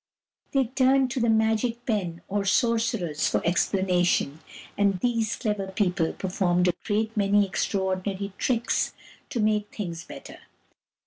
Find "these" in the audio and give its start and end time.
4.99-5.35